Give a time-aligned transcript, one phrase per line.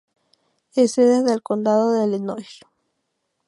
[0.73, 2.47] Es sede del condado de Lenoir.